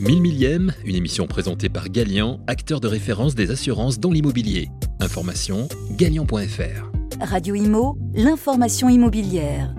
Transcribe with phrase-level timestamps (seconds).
[0.00, 4.68] 1000 millième, une émission présentée par Galian, acteur de référence des assurances dans l'immobilier.
[5.00, 6.90] Information galian.fr.
[7.20, 9.72] Radio Imo, l'information immobilière.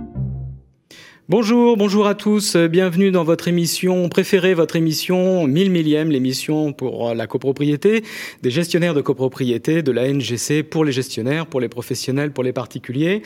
[1.28, 7.16] Bonjour, bonjour à tous, bienvenue dans votre émission préférée, votre émission 1000 millième, l'émission pour
[7.16, 8.04] la copropriété,
[8.44, 12.53] des gestionnaires de copropriété, de la NGC pour les gestionnaires, pour les professionnels, pour les
[12.53, 13.24] particuliers.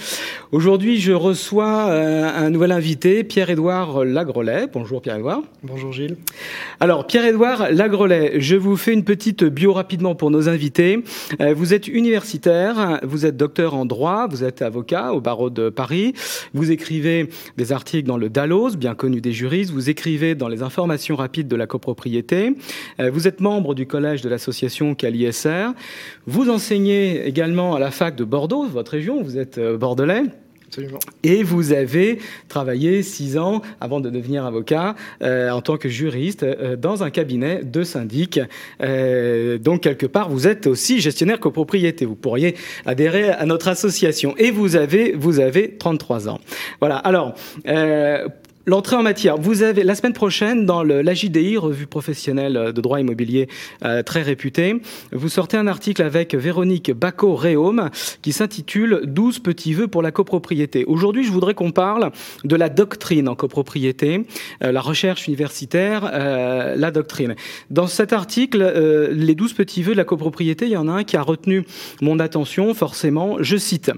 [0.54, 4.68] Aujourd'hui, je reçois euh, un nouvel invité, Pierre-Édouard Lagrolet.
[4.72, 5.42] Bonjour Pierre-Édouard.
[5.64, 6.16] Bonjour Gilles.
[6.80, 11.04] Alors, Pierre-Édouard Lagrolet, je vous fais une petite bio rapidement pour nos invités.
[11.42, 15.68] Euh, vous êtes universitaire, vous êtes docteur en droit, vous êtes avocat au barreau de
[15.68, 16.14] Paris,
[16.54, 17.28] vous écrivez
[17.58, 19.72] des articles dans le Dallos, bien connu des juristes.
[19.72, 22.56] Vous écrivez dans les informations rapides de la copropriété.
[23.00, 25.74] Euh, vous êtes membre du collège de l'association CALISR.
[26.28, 29.22] Vous enseignez également à la fac de Bordeaux, votre région.
[29.22, 30.24] Vous êtes euh, bordelais.
[31.24, 36.44] Et vous avez travaillé six ans avant de devenir avocat euh, en tant que juriste
[36.44, 38.40] euh, dans un cabinet de syndic.
[38.82, 42.06] Euh, donc quelque part, vous êtes aussi gestionnaire copropriété.
[42.06, 44.36] Vous pourriez adhérer à notre association.
[44.38, 46.40] Et vous avez vous avez 33 ans.
[46.80, 46.98] Voilà.
[46.98, 47.36] Alors.
[48.68, 49.38] Euh, L'entrée en matière.
[49.38, 53.48] Vous avez la semaine prochaine dans le, la JDI, revue professionnelle de droit immobilier
[53.84, 57.90] euh, très réputée, vous sortez un article avec Véronique Bacot-Réaume
[58.22, 60.86] qui s'intitule 12 petits vœux pour la copropriété.
[60.86, 62.12] Aujourd'hui, je voudrais qu'on parle
[62.44, 64.26] de la doctrine en copropriété,
[64.64, 67.36] euh, la recherche universitaire, euh, la doctrine.
[67.70, 70.92] Dans cet article, euh, les 12 petits vœux de la copropriété, il y en a
[70.92, 71.66] un qui a retenu
[72.02, 73.38] mon attention, forcément.
[73.42, 73.92] Je cite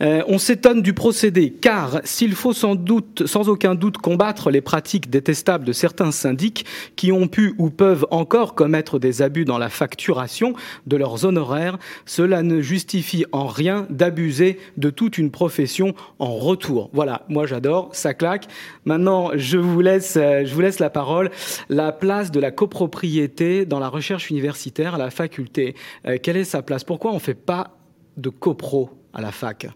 [0.00, 4.60] euh, On s'étonne du procédé, car s'il faut sans doute, sans aucun doute, combattre les
[4.60, 9.56] pratiques détestables de certains syndics qui ont pu ou peuvent encore commettre des abus dans
[9.56, 10.52] la facturation
[10.86, 16.90] de leurs honoraires, cela ne justifie en rien d'abuser de toute une profession en retour.
[16.92, 18.46] Voilà, moi j'adore, ça claque.
[18.84, 21.30] Maintenant, je vous laisse, euh, je vous laisse la parole.
[21.68, 25.74] La place de la copropriété dans la recherche universitaire à la faculté,
[26.06, 26.84] euh, quelle est sa place?
[26.84, 27.76] Pourquoi on ne fait pas
[28.16, 29.68] de copro à la fac?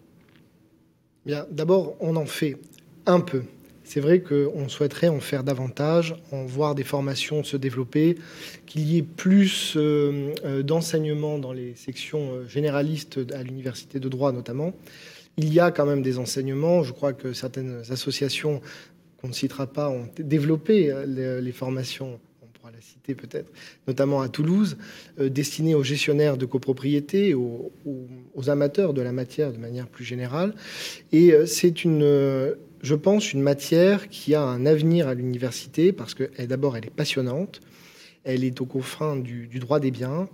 [1.25, 2.57] Bien, d'abord, on en fait
[3.05, 3.43] un peu.
[3.87, 8.17] C'est vrai qu'on souhaiterait en faire davantage, en voir des formations se développer,
[8.65, 14.09] qu'il y ait plus euh, euh, d'enseignements dans les sections euh, généralistes à l'université de
[14.09, 14.73] droit notamment.
[15.37, 16.83] Il y a quand même des enseignements.
[16.83, 18.59] Je crois que certaines associations
[19.21, 23.49] qu'on ne citera pas ont développé les, formations on pourra la citer peut-être,
[23.87, 24.75] notamment à Toulouse,
[25.21, 27.71] euh, destinées aux gestionnaires de copropriété, aux,
[28.35, 30.53] aux, amateurs de la matière de manière plus générale.
[31.13, 32.03] Et c'est une,
[32.81, 36.95] je pense, une matière qui a un avenir à l'université parce que d'abord, elle est
[36.95, 37.61] passionnante.
[38.29, 40.27] Elle est au confins du, du droit des biens,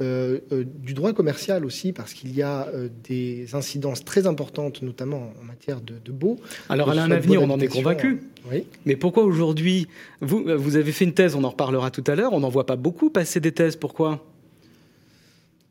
[0.00, 4.80] euh, euh, du droit commercial aussi, parce qu'il y a euh, des incidences très importantes,
[4.80, 6.38] notamment en matière de, de beaux.
[6.70, 8.22] Alors, elle a un avenir, on en est convaincu.
[8.50, 8.64] Oui.
[8.86, 9.88] Mais pourquoi aujourd'hui
[10.22, 12.64] vous, vous avez fait une thèse, on en reparlera tout à l'heure, on n'en voit
[12.64, 14.24] pas beaucoup passer des thèses, pourquoi?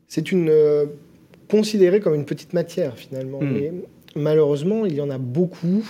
[0.06, 0.52] C'est une.
[1.48, 3.40] Considérée comme une petite matière, finalement.
[3.40, 3.48] Hmm.
[3.48, 3.52] Mm.
[3.52, 3.72] Mais
[4.14, 5.84] malheureusement, il y en a beaucoup.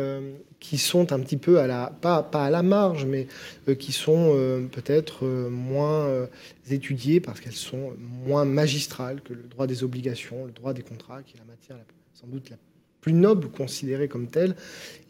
[0.00, 3.26] Euh, qui sont un petit peu à la pas, pas à la marge, mais
[3.66, 6.28] euh, qui sont euh, peut-être moins
[6.68, 11.22] étudiées parce qu'elles sont moins magistrales que le droit des obligations, le droit des contrats,
[11.22, 11.76] qui est la matière
[12.12, 12.56] sans doute la
[13.00, 14.54] plus noble considérée comme telle.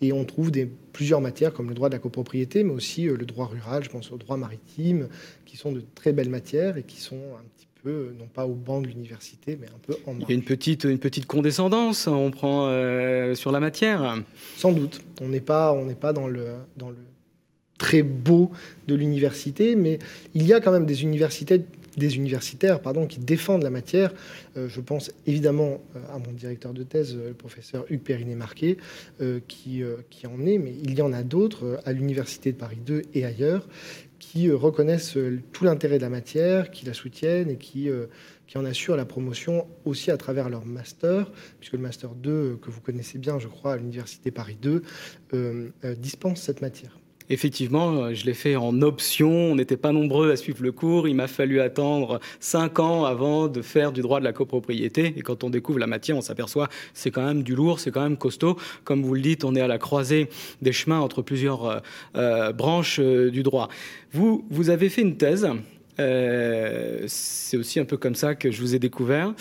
[0.01, 3.27] Et on trouve des, plusieurs matières comme le droit de la copropriété, mais aussi le
[3.27, 5.09] droit rural, je pense au droit maritime,
[5.47, 8.55] qui sont de très belles matières et qui sont un petit peu, non pas au
[8.55, 10.27] banc de l'université, mais un peu en marge.
[10.29, 14.23] Il y a une petite, une petite condescendance, on prend euh, sur la matière.
[14.57, 15.01] Sans doute.
[15.21, 16.47] On n'est pas, on pas dans le,
[16.77, 16.97] dans le
[17.79, 18.51] très beau
[18.87, 19.99] de l'université, mais
[20.35, 21.65] il y a quand même des universités
[21.97, 24.13] des universitaires pardon, qui défendent la matière.
[24.57, 28.77] Euh, je pense évidemment euh, à mon directeur de thèse, le professeur Hugues Périnet-Marquet,
[29.21, 32.57] euh, qui, euh, qui en est, mais il y en a d'autres à l'Université de
[32.57, 33.67] Paris 2 et ailleurs
[34.21, 38.07] qui euh, reconnaissent euh, tout l'intérêt de la matière, qui la soutiennent et qui, euh,
[38.47, 42.57] qui en assurent la promotion aussi à travers leur master, puisque le master 2, euh,
[42.57, 44.83] que vous connaissez bien, je crois, à l'Université Paris 2,
[45.35, 47.00] euh, euh, dispense cette matière.
[47.33, 49.31] Effectivement, euh, je l'ai fait en option.
[49.31, 51.07] On n'était pas nombreux à suivre le cours.
[51.07, 55.15] Il m'a fallu attendre cinq ans avant de faire du droit de la copropriété.
[55.17, 58.03] Et quand on découvre la matière, on s'aperçoit c'est quand même du lourd, c'est quand
[58.03, 58.59] même costaud.
[58.83, 60.29] Comme vous le dites, on est à la croisée
[60.61, 61.79] des chemins entre plusieurs euh,
[62.17, 63.69] euh, branches du droit.
[64.13, 65.49] Vous, avez fait une thèse.
[67.07, 69.35] C'est aussi un peu comme ça que je vous ai découvert.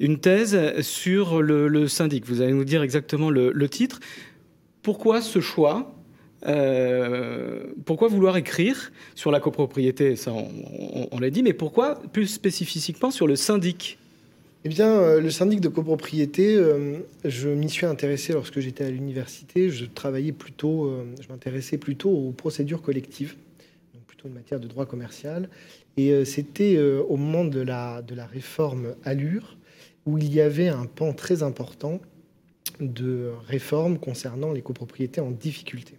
[0.00, 2.26] Une thèse sur le, syndic.
[2.26, 4.00] Vous allez nous dire exactement le titre.
[4.82, 5.95] Pourquoi ce choix?
[6.44, 10.16] Euh, pourquoi vouloir écrire sur la copropriété?
[10.16, 13.98] Ça, on, l'a dit, mais pourquoi plus spécifiquement sur le syndic?
[14.64, 18.90] Eh bien, euh, le syndic de copropriété, euh, je m'y suis intéressé lorsque j'étais à
[18.90, 19.70] l'université.
[19.70, 23.34] Je travaillais plutôt, je m'intéressais plutôt aux procédures collectives,
[23.94, 25.48] donc plutôt une matière de droit commercial.
[25.96, 29.56] Et c'était au moment de la, de la réforme Allure,
[30.04, 32.00] où il y avait un pan très important
[32.80, 35.94] de réforme concernant les copropriétés en difficulté.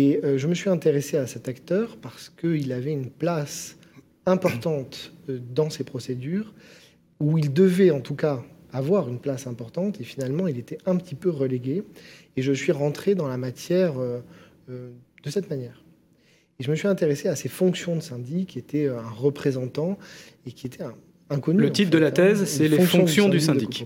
[0.00, 3.76] Et je me suis intéressé à cet acteur parce qu'il avait une place
[4.26, 6.54] importante dans ces procédures,
[7.18, 10.94] où il devait en tout cas avoir une place importante, et finalement il était un
[10.94, 11.82] petit peu relégué.
[12.36, 13.94] Et je suis rentré dans la matière
[14.68, 15.82] de cette manière.
[16.60, 19.98] Et je me suis intéressé à ces fonctions de syndic, qui était un représentant
[20.46, 20.84] et qui était
[21.28, 21.60] inconnu.
[21.60, 23.84] Le titre de la hein, thèse, c'est les fonctions du syndic.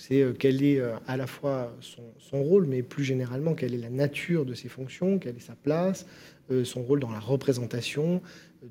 [0.00, 3.78] C'est euh, quel est euh, à la fois son, rôle, mais plus généralement, quelle est
[3.78, 6.06] la nature de ses fonctions, quelle est sa place,
[6.50, 8.22] euh, son rôle dans la représentation,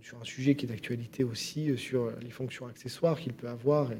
[0.01, 3.91] sur un sujet qui est d'actualité aussi, sur les fonctions accessoires qu'il peut avoir.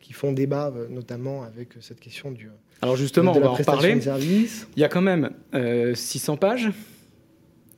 [0.00, 2.48] qui font débat, notamment avec cette question du.
[2.80, 3.98] Alors justement, on va en parler.
[4.76, 5.30] Il y a quand même
[5.94, 6.70] 600 pages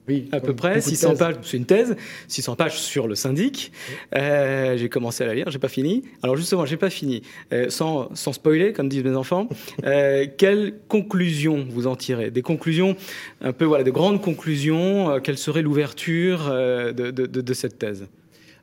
[0.09, 1.97] oui, à peu près, 600 pages, c'est une thèse,
[2.29, 3.73] 600 pages sur le syndic.
[4.15, 6.05] Euh, j'ai commencé à la lire, j'ai pas fini.
[6.23, 7.23] Alors justement, j'ai pas fini.
[7.53, 9.49] Euh, sans, sans, spoiler, comme disent mes enfants,
[9.85, 12.31] euh, quelles conclusions vous en tirez?
[12.31, 12.97] Des conclusions,
[13.41, 15.11] un peu voilà, de grandes conclusions.
[15.11, 18.07] Euh, quelle serait l'ouverture euh, de, de, de, de cette thèse?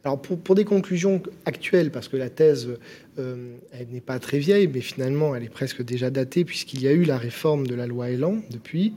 [0.03, 2.77] Alors pour, pour, des conclusions actuelles, parce que la thèse,
[3.19, 6.87] euh, elle n'est pas très vieille, mais finalement elle est presque déjà datée, puisqu'il y
[6.87, 8.93] a eu la réforme de la loi Elan depuis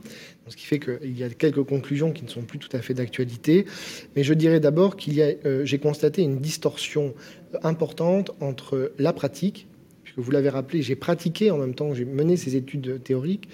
[0.49, 2.95] ce qui fait qu'il y a quelques conclusions qui ne sont plus tout à fait
[2.95, 3.67] d'actualité.
[4.15, 7.15] Mais je dirais d'abord qu'il y a, euh, j'ai constaté une distorsion
[7.63, 9.67] importante entre la pratique,
[10.05, 13.49] puisque vous l'avez rappelé, j'ai pratiqué en même temps que j'ai mené ces études théoriques.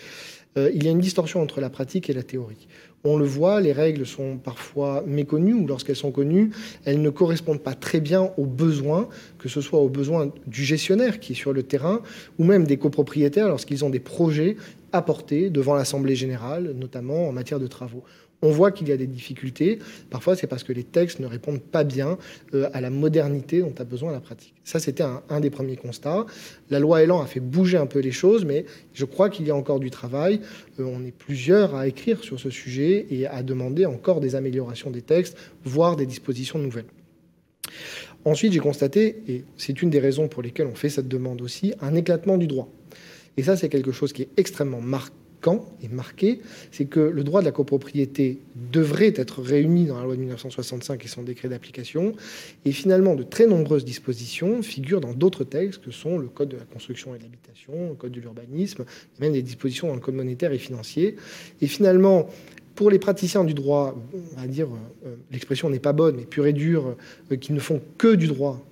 [0.59, 2.69] Euh, il y a une distorsion entre la pratique et la théorie.
[3.05, 6.51] On le voit, les règles sont parfois méconnues ou lorsqu'elles sont connues,
[6.85, 9.09] elles ne correspondent pas très bien aux besoins,
[9.39, 12.01] que ce soit aux besoins du gestionnaire qui est sur le terrain
[12.39, 14.57] ou même des copropriétaires lorsqu'ils ont des projets
[14.93, 18.05] à porter devant l'Assemblée générale, notamment en matière de travaux
[18.43, 19.79] on voit qu'il y a des difficultés.
[20.11, 22.19] Parfois, c'est parce que les textes ne répondent pas bien
[22.55, 24.55] euh, à la modernité dont a besoin la pratique.
[24.65, 26.27] Ça, c'était un, des premiers constats.
[26.69, 29.51] La loi Elan a fait bouger un peu les choses, mais je crois qu'il y
[29.51, 30.41] a encore du travail.
[30.81, 34.91] Euh, on est plusieurs à écrire sur ce sujet et à demander encore des améliorations
[34.91, 36.87] des textes, voire des dispositions nouvelles.
[38.25, 41.75] Ensuite, j'ai constaté, et c'est une des raisons pour lesquelles on fait cette demande aussi,
[41.81, 42.69] un éclatement du droit.
[43.37, 46.41] Et ça, c'est quelque chose qui est extrêmement marqué quand est marqué,
[46.71, 48.39] c'est que le droit de la copropriété
[48.73, 52.15] devrait être réuni dans la loi de 1965 et son décret d'application.
[52.65, 56.57] Et finalement, de très nombreuses dispositions figurent dans d'autres textes que sont le Code de
[56.57, 58.85] la construction et de l'habitation, le Code de l'urbanisme,
[59.21, 61.17] même des dispositions dans le Code monétaire et financier.
[61.61, 62.29] Et finalement,
[62.77, 64.69] pour les praticiens du droit, on va dire,
[65.05, 66.97] euh, l'expression n'est pas bonne, mais pure et dure,
[67.31, 68.65] euh, qui ne font que du droit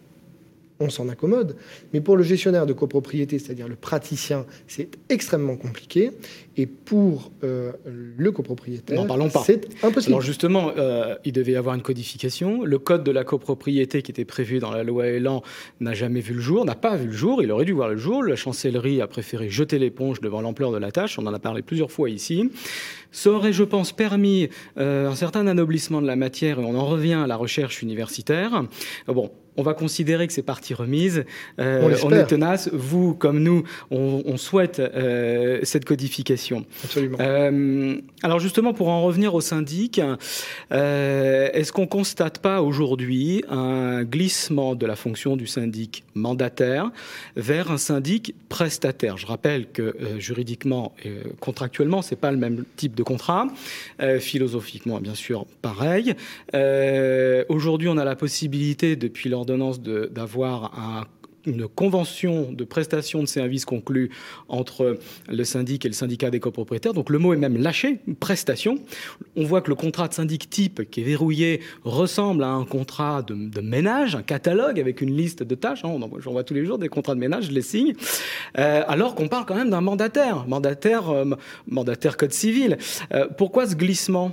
[0.81, 1.56] on s'en accommode.
[1.93, 6.11] Mais pour le gestionnaire de copropriété, c'est-à-dire le praticien, c'est extrêmement compliqué.
[6.56, 9.06] Et pour euh, le copropriétaire,
[9.44, 10.12] c'est impossible.
[10.12, 12.65] Alors justement, euh, il devait y avoir une codification.
[12.65, 15.43] Le code de la copropriété qui était prévu dans la loi Elan
[15.81, 17.43] n'a jamais vu le jour, n'a pas vu le jour.
[17.43, 18.23] Il aurait dû voir le jour.
[18.23, 21.19] La chancellerie a préféré jeter l'éponge devant l'ampleur de la tâche.
[21.19, 22.50] On en a parlé plusieurs fois ici.
[23.12, 24.49] Ça aurait, je pense, permis
[24.79, 28.65] euh, un certain anoblissement de la matière et on en revient à la recherche universitaire.
[29.07, 31.25] Bon, on va considérer que c'est partie remise.
[31.59, 32.71] Euh, on, est tenace.
[32.73, 36.65] Vous, comme nous, on, souhaite euh, cette codification.
[36.85, 37.19] Absolument.
[37.21, 40.01] Euh, alors justement, pour en revenir au syndic,
[40.71, 46.90] est-ce qu'on constate pas aujourd'hui un glissement de la fonction du syndic mandataire
[47.37, 49.19] vers un syndic prestataire?
[49.19, 53.47] Je rappelle que juridiquement et contractuellement, c'est pas le même type de contrat.
[54.21, 56.14] philosophiquement, bien sûr, pareil.
[57.49, 59.78] aujourd'hui, on a la possibilité, depuis l'ordre
[60.09, 61.09] d'avoir
[61.47, 64.11] une convention de prestation de services conclue
[64.49, 66.94] entre le syndic et le syndicat des copropriétaires.
[66.94, 68.78] Donc le mot est même lâché, prestation.
[69.37, 73.23] On voit que le contrat de syndic type qui est verrouillé ressemble à un contrat
[73.23, 75.85] de, ménage, un catalogue avec une liste de tâches.
[75.85, 75.99] Hein.
[76.18, 77.94] J'en vois tous les jours des contrats de ménage, je les signe.
[78.59, 81.25] Euh, alors qu'on parle quand même d'un mandataire, mandataire, euh,
[81.66, 82.78] mandataire code civil.
[83.12, 84.32] Euh, pourquoi ce glissement?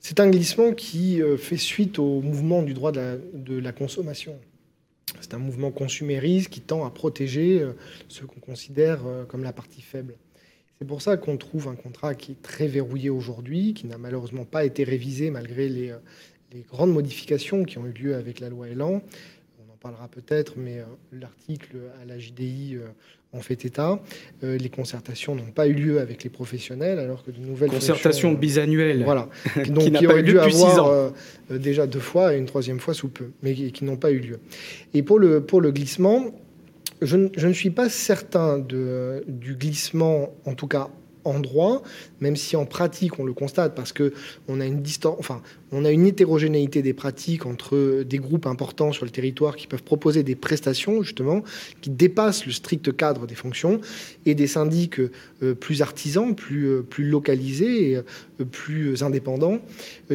[0.00, 4.34] C'est un glissement qui fait suite au mouvement du droit de la, consommation.
[5.20, 7.72] C'est un mouvement consumériste qui tend à protéger euh,
[8.08, 10.14] ce qu'on considère euh, comme la partie faible.
[10.78, 14.44] C'est pour ça qu'on trouve un contrat qui est très verrouillé aujourd'hui, qui n'a malheureusement
[14.44, 15.92] pas été révisé malgré les,
[16.68, 19.02] grandes modifications qui ont eu lieu avec la loi Elan.
[19.58, 22.78] On en parlera peut-être, mais l'article à la JDI
[23.34, 24.00] en fait état.
[24.42, 28.32] Euh, les concertations n'ont pas eu lieu avec les professionnels, alors que de nouvelles concertations
[28.32, 29.28] euh, bisannuelles, voilà,
[29.68, 31.10] donc qui, auraient dû avoir euh,
[31.50, 34.40] déjà deux fois et une troisième fois sous peu, mais qui, n'ont pas eu lieu.
[34.94, 36.32] Et pour le pour le glissement,
[37.02, 40.88] je, je ne suis pas certain de, du glissement, en tout cas
[41.24, 41.82] en droit,
[42.20, 44.12] même si en pratique on le constate parce que
[44.48, 48.92] on a une distance, enfin on a une hétérogénéité des pratiques entre des groupes importants
[48.92, 51.42] sur le territoire qui peuvent proposer des prestations justement
[51.80, 53.80] qui dépassent le strict cadre des fonctions
[54.26, 59.60] et des syndics euh, plus artisans, plus euh, plus localisés, et, euh, plus indépendants,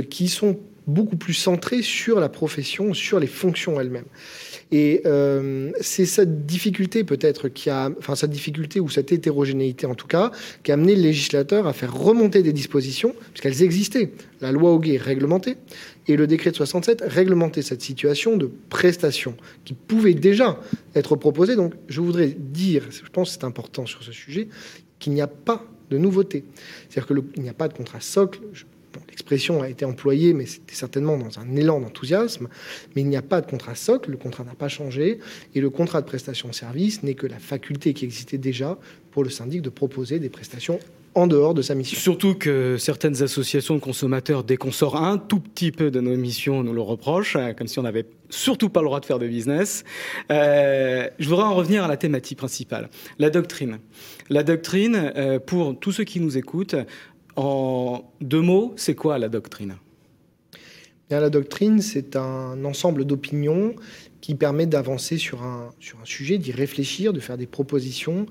[0.10, 4.06] qui sont beaucoup plus centrés sur la profession, sur les fonctions elles-mêmes.
[4.72, 9.96] Et euh, c'est cette difficulté peut-être qui a, enfin cette difficulté ou cette hétérogénéité en
[9.96, 10.32] tout cas,
[10.64, 14.12] qui a amené le législateur à faire remonter des dispositions, puisqu'elles existaient.
[14.42, 15.58] La loi Hoguet réglementée
[16.08, 19.36] et le décret de 67 réglementait cette situation de prestation
[19.66, 20.60] qui pouvait déjà
[20.94, 21.56] être proposée.
[21.56, 24.50] Donc je voudrais dire, je pense c'est important sur ce sujet,
[25.00, 26.46] qu'il n'y a pas de nouveauté.
[26.90, 28.40] C'est-à-dire qu'il n'y a pas de contrat socle.
[29.20, 32.48] L'expression a été employée, mais c'était certainement dans un élan d'enthousiasme.
[32.96, 35.20] Mais il n'y a pas de contrat socle, le contrat n'a pas changé,
[35.54, 38.78] et le contrat de prestation de service n'est que la faculté qui existait déjà
[39.12, 40.80] pour le syndic de proposer des prestations
[41.16, 42.00] en dehors de sa mission.
[42.00, 46.16] Surtout que certaines associations de consommateurs, dès qu'on sort un tout petit peu de nos
[46.16, 49.20] missions, nous le reprochent, hein, comme si on n'avait surtout pas le droit de faire
[49.20, 49.84] de business.
[50.32, 53.80] Euh, je voudrais en revenir à la thématique principale, la doctrine.
[54.30, 56.76] La doctrine, euh, pour tous ceux qui nous écoutent,
[57.40, 59.78] en deux mots, c'est quoi la doctrine?
[61.10, 63.76] Bien, La doctrine, c'est un ensemble d'opinions
[64.20, 68.26] qui permet d'avancer sur un, sur un sujet, d'y réfléchir, de faire des propositions,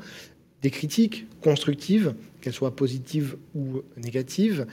[0.60, 4.66] des critiques constructives, qu'elles soient positives ou négatives,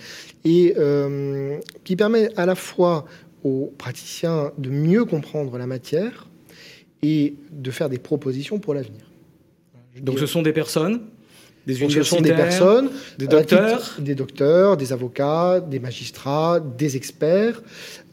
[0.44, 3.06] et euh, qui permet à la fois
[3.46, 6.28] aux praticiens de mieux comprendre la matière
[7.02, 9.10] et de faire des propositions pour l'avenir.
[10.02, 11.04] Donc ce sont des personnes?
[11.66, 17.62] Des ce sont des personnes, des docteurs, des docteurs, des avocats, des magistrats, des experts,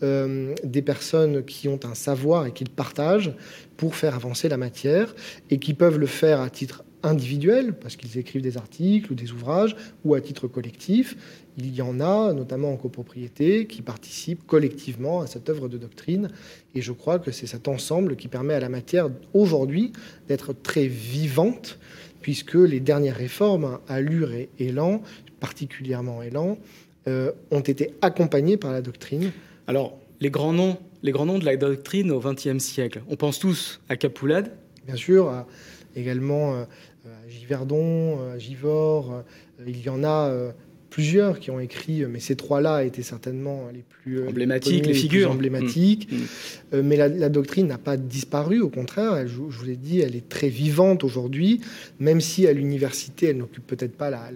[0.02, 3.34] euh, des personnes qui ont un savoir et qui le partagent
[3.76, 5.14] pour faire avancer la matière
[5.50, 9.32] et qui peuvent le faire à titre individuel, parce qu'ils écrivent des articles ou des
[9.32, 11.16] ouvrages, ou à titre collectif.
[11.58, 16.28] Il y en a, notamment en copropriété, qui participent collectivement à cette œuvre de doctrine.
[16.74, 19.92] Et je crois que c'est cet ensemble qui permet à la matière, aujourd'hui,
[20.28, 21.78] d'être très vivante
[22.22, 25.02] puisque les dernières réformes, Allure et Élan,
[25.40, 26.56] particulièrement Élan,
[27.08, 29.32] euh, ont été accompagnées par la doctrine.
[29.66, 33.38] Alors, les grands noms, les grands noms de la doctrine au XXe siècle, on pense
[33.38, 34.52] tous à Capoulade
[34.86, 35.32] Bien sûr,
[35.94, 36.64] également euh,
[37.04, 39.22] à Giverdon, à Givor, euh,
[39.66, 40.52] il y en a
[40.92, 45.30] plusieurs qui ont écrit, mais ces trois-là étaient certainement les plus euh, emblématiques, les, figures
[45.30, 46.12] emblématiques.
[46.12, 46.16] Mmh.
[46.16, 46.26] Mmh.
[46.74, 50.28] Euh, mais la, doctrine n'a pas disparu, au contraire, je, vous l'ai dit, elle est
[50.28, 51.62] très vivante aujourd'hui,
[51.98, 54.28] même si à l'université, elle n'occupe peut-être pas la,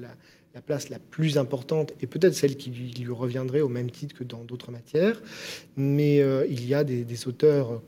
[0.65, 4.43] place la plus importante et peut-être celle qui lui, reviendrait au même titre que dans
[4.43, 5.21] d'autres matières.
[5.77, 7.83] Mais euh, il y a des, auteurs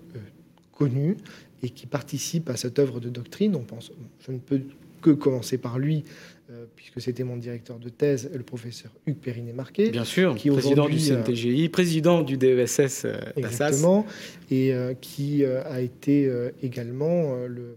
[0.73, 1.17] connus
[1.63, 3.57] et qui participent à cette œuvre de doctrine.
[3.57, 3.91] On pense,
[4.27, 4.61] je ne peux
[5.01, 6.05] que commencer par lui,
[6.51, 9.91] euh, puisque c'était mon directeur de thèse, le professeur Hugues Périnet-Marquet.
[9.91, 14.07] Bien sûr, qui président du euh, CNTGI, président du DESS euh, Exactement,
[14.51, 17.77] et qui a été également le,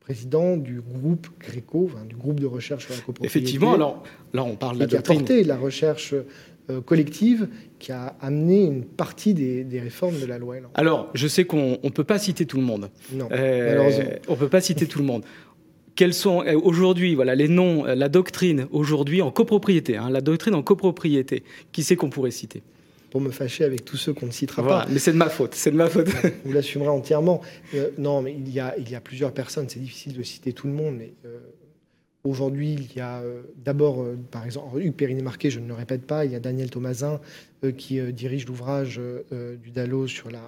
[0.00, 3.38] président du groupe Gréco, du groupe de recherche sur la copropriété.
[3.38, 4.02] Effectivement, alors
[4.32, 6.14] là on parle de la qui a porté la recherche
[6.84, 10.56] collective qui a amené une partie des, réformes de la loi.
[10.74, 12.90] Alors, je sais qu'on ne peut pas citer tout le monde.
[13.12, 14.04] Non, malheureusement.
[14.26, 15.22] On ne peut pas citer tout le monde
[15.96, 20.20] quels sont euh, aujourd'hui voilà les noms, euh, la doctrine aujourd'hui en copropriété, hein, la
[20.20, 21.42] doctrine en copropriété.
[21.72, 22.62] Qui c'est qu'on pourrait citer
[23.10, 24.86] Pour me fâcher avec tous ceux qu'on ne citera pas.
[24.90, 26.08] Mais c'est de ma faute, c'est de ma faute.
[26.44, 27.40] Vous l'assumerez entièrement.
[27.74, 29.68] Euh, non, mais il y a il y a plusieurs personnes.
[29.68, 31.12] C'est difficile de citer tout le monde, mais
[32.24, 33.22] Aujourd'hui, il y a
[33.64, 37.20] d'abord, par exemple, Hugues Périnet-Marquet, je ne le répète pas, il y a Daniel Thomasin
[37.78, 39.00] qui dirige l'ouvrage
[39.62, 40.42] du Dallos sur la,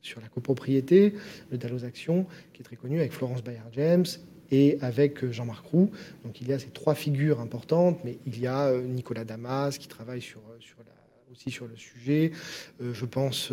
[0.00, 1.12] sur la copropriété,
[1.50, 2.24] le Dallos Action,
[2.54, 4.06] qui est très connu, avec Florence Bayard-James
[4.50, 5.90] et avec euh, Jean-Marc Roux.
[6.24, 9.78] Donc il y a ces trois figures importantes, mais il y a euh, Nicolas Damas
[9.78, 12.32] qui travaille euh, aussi sur le sujet.
[12.80, 13.52] je pense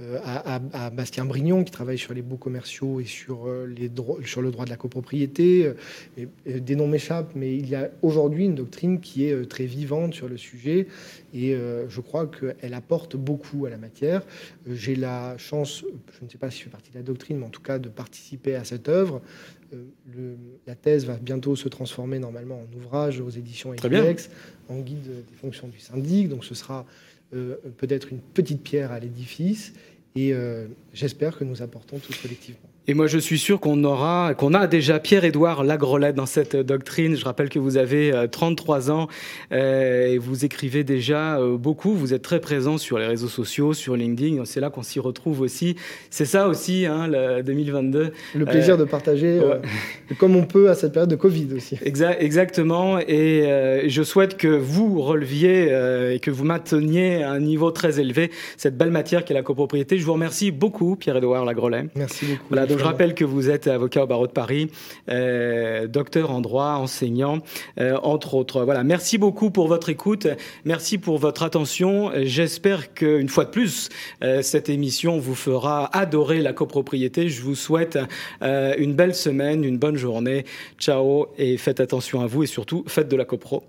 [0.00, 3.90] euh, à, Bastien Brignon, qui travaille sur les baux commerciaux et sur, euh, les
[4.24, 5.70] sur le droit de la copropriété.
[6.18, 10.14] Euh, des noms m'échappent, mais il y a aujourd'hui une doctrine qui est très vivante
[10.14, 10.88] sur le sujet
[11.34, 11.56] et
[11.88, 14.22] je crois qu'elle apporte beaucoup à la matière.
[14.66, 15.84] J'ai la chance,
[16.18, 17.78] je ne sais pas si je fais partie de la doctrine, mais en tout cas
[17.78, 19.20] de participer à cette œuvre.
[20.66, 24.30] la thèse va bientôt se transformer normalement en ouvrage aux éditions Equilex,
[24.68, 26.28] en guide des fonctions du syndic.
[26.28, 26.84] Donc ce sera euh,
[27.32, 29.72] peut-être une petite pierre à l'édifice.
[30.14, 32.71] Et euh, j'espère que nous apportons tous collectivement.
[32.88, 37.14] Et moi, je suis sûr qu'on aura, qu'on a déjà Pierre-Édouard Lagrolette dans cette doctrine.
[37.14, 39.08] Je rappelle que vous avez 33 euh, ans
[39.52, 41.94] euh, et vous écrivez déjà euh, beaucoup.
[41.94, 44.44] Vous êtes très présent sur les réseaux sociaux, sur LinkedIn.
[44.46, 45.76] C'est là qu'on s'y retrouve aussi.
[46.10, 48.10] C'est ça aussi, hein, le 2022.
[48.34, 49.40] Le plaisir de partager
[50.18, 51.78] comme on peut à cette période de Covid aussi.
[51.84, 52.98] exactement.
[52.98, 55.66] Et je souhaite que vous releviez
[56.14, 59.98] et que vous mainteniez à un niveau très élevé cette belle matière qu'est la copropriété.
[59.98, 61.86] Je vous remercie beaucoup, Pierre-Édouard Lagrolette.
[61.94, 64.70] Merci beaucoup je rappelle que vous êtes avocat au barreau de Paris,
[65.08, 67.38] euh, docteur en droit, enseignant,
[67.78, 68.64] euh, entre autres.
[68.64, 70.26] Voilà, merci beaucoup pour votre écoute,
[70.64, 72.10] merci pour votre attention.
[72.22, 73.88] J'espère qu'une fois de plus,
[74.22, 77.28] euh, cette émission vous fera adorer la copropriété.
[77.28, 77.98] Je vous souhaite
[78.42, 80.44] une belle semaine, une bonne journée.
[80.78, 83.62] Ciao et faites attention à vous et surtout faites de la copro.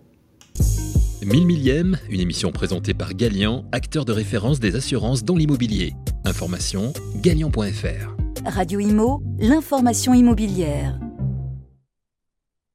[1.26, 5.94] 1000 millième, une émission présentée par Galian, acteur de référence des assurances dans l'immobilier.
[6.26, 8.23] Information galian.fr.
[8.46, 11.00] Radio Imo, l'information immobilière.